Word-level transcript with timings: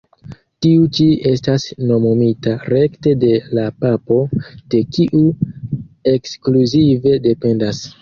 Tiu 0.65 0.87
ĉi 0.99 1.05
estas 1.31 1.65
nomumita 1.91 2.55
rekte 2.75 3.15
de 3.25 3.31
la 3.59 3.67
Papo, 3.85 4.19
de 4.75 4.83
kiu 4.99 5.25
ekskluzive 6.19 7.19
dependas. 7.33 7.89